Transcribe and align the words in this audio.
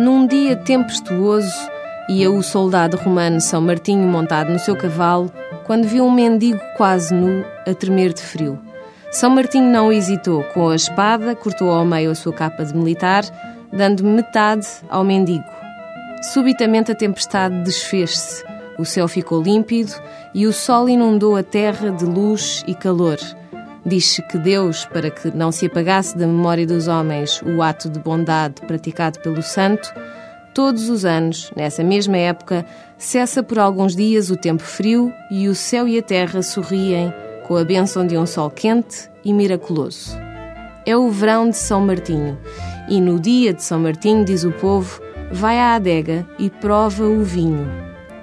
Num 0.00 0.26
dia 0.26 0.56
tempestuoso, 0.56 1.54
ia 2.08 2.30
o 2.30 2.42
soldado 2.42 2.96
romano 2.96 3.38
São 3.38 3.60
Martinho 3.60 4.08
montado 4.08 4.50
no 4.50 4.58
seu 4.58 4.74
cavalo, 4.74 5.30
quando 5.66 5.86
viu 5.86 6.06
um 6.06 6.10
mendigo 6.10 6.58
quase 6.78 7.12
nu 7.12 7.44
a 7.68 7.74
tremer 7.74 8.14
de 8.14 8.22
frio. 8.22 8.58
São 9.10 9.28
Martinho 9.28 9.70
não 9.70 9.92
hesitou. 9.92 10.42
Com 10.54 10.70
a 10.70 10.74
espada, 10.74 11.36
cortou 11.36 11.70
ao 11.70 11.84
meio 11.84 12.10
a 12.10 12.14
sua 12.14 12.32
capa 12.32 12.64
de 12.64 12.74
militar, 12.74 13.24
dando 13.70 14.02
metade 14.02 14.66
ao 14.88 15.04
mendigo. 15.04 15.44
Subitamente 16.32 16.90
a 16.90 16.94
tempestade 16.94 17.62
desfez-se. 17.62 18.42
O 18.78 18.86
céu 18.86 19.06
ficou 19.06 19.42
límpido 19.42 19.92
e 20.32 20.46
o 20.46 20.52
sol 20.54 20.88
inundou 20.88 21.36
a 21.36 21.42
terra 21.42 21.90
de 21.90 22.06
luz 22.06 22.64
e 22.66 22.74
calor. 22.74 23.18
Diz-se 23.84 24.22
que 24.22 24.36
Deus, 24.38 24.84
para 24.86 25.10
que 25.10 25.34
não 25.34 25.50
se 25.50 25.66
apagasse 25.66 26.16
da 26.16 26.26
memória 26.26 26.66
dos 26.66 26.86
homens 26.86 27.40
o 27.42 27.62
ato 27.62 27.88
de 27.88 27.98
bondade 27.98 28.60
praticado 28.66 29.18
pelo 29.20 29.42
santo, 29.42 29.92
todos 30.54 30.88
os 30.90 31.04
anos, 31.04 31.50
nessa 31.56 31.82
mesma 31.82 32.16
época, 32.18 32.66
cessa 32.98 33.42
por 33.42 33.58
alguns 33.58 33.96
dias 33.96 34.30
o 34.30 34.36
tempo 34.36 34.62
frio 34.62 35.12
e 35.30 35.48
o 35.48 35.54
céu 35.54 35.88
e 35.88 35.98
a 35.98 36.02
terra 36.02 36.42
sorriem 36.42 37.12
com 37.46 37.56
a 37.56 37.64
bênção 37.64 38.06
de 38.06 38.16
um 38.16 38.26
sol 38.26 38.50
quente 38.50 39.10
e 39.24 39.32
miraculoso. 39.32 40.16
É 40.84 40.96
o 40.96 41.10
verão 41.10 41.48
de 41.48 41.56
São 41.56 41.80
Martinho 41.80 42.38
e 42.88 43.00
no 43.00 43.20
dia 43.20 43.54
de 43.54 43.62
São 43.62 43.78
Martinho, 43.78 44.24
diz 44.24 44.44
o 44.44 44.50
povo, 44.50 45.00
vai 45.30 45.58
à 45.58 45.74
adega 45.74 46.26
e 46.38 46.50
prova 46.50 47.04
o 47.04 47.22
vinho. 47.22 47.70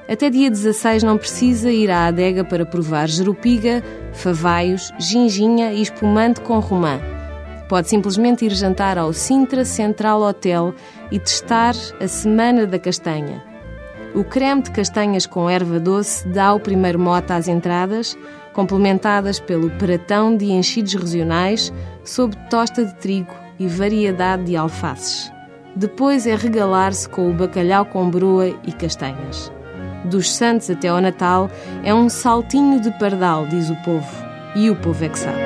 Até 0.10 0.30
dia 0.30 0.50
16 0.50 1.04
não 1.04 1.18
precisa 1.18 1.72
ir 1.72 1.90
à 1.90 2.08
adega 2.08 2.44
para 2.44 2.66
provar 2.66 3.08
jerupiga, 3.08 3.84
favaios, 4.18 4.92
ginginha 4.98 5.72
e 5.72 5.82
espumante 5.82 6.42
com 6.42 6.60
romã. 6.60 7.00
Pode 7.70 7.90
simplesmente 7.90 8.46
ir 8.46 8.52
jantar 8.52 8.98
ao 8.98 9.12
Sintra 9.14 9.66
Central 9.66 10.22
Hotel 10.22 10.74
e 11.12 11.20
testar 11.20 11.76
a 12.00 12.08
Semana 12.08 12.66
da 12.66 12.80
Castanha. 12.80 13.44
O 14.16 14.24
creme 14.24 14.62
de 14.62 14.72
castanhas 14.72 15.26
com 15.26 15.50
erva 15.50 15.80
doce 15.80 16.28
dá 16.28 16.54
o 16.54 16.60
primeiro 16.60 16.98
mote 16.98 17.34
às 17.34 17.48
entradas, 17.48 18.18
complementadas 18.54 19.40
pelo 19.40 19.70
pratão 19.72 20.36
de 20.36 20.46
enchidos 20.46 20.94
regionais 20.94 21.72
sob 22.04 22.36
tosta 22.50 22.86
de 22.86 22.96
trigo 22.96 23.34
e 23.60 23.68
variedade 23.68 24.46
de 24.46 24.56
alfaces. 24.56 25.32
Depois 25.76 26.26
é 26.26 26.36
regalar-se 26.36 27.08
com 27.08 27.30
o 27.30 27.34
bacalhau 27.34 27.86
com 27.86 28.10
broa 28.10 28.48
e 28.66 28.72
castanhas. 28.72 29.52
Dos 30.06 30.34
Santos 30.34 30.70
até 30.70 30.88
ao 30.88 31.02
Natal 31.02 31.50
é 31.84 31.94
um 31.94 32.10
saltinho 32.10 32.80
de 32.80 32.92
pardal, 32.92 33.46
diz 33.48 33.70
o 33.70 33.76
povo. 33.78 34.08
E 34.56 34.70
o 34.70 34.76
povo 34.76 35.04
é 35.04 35.10
que 35.10 35.20
sabe. 35.20 35.38